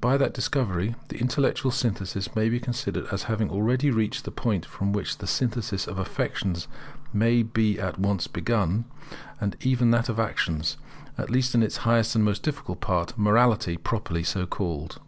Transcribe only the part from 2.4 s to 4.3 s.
be considered as having already reached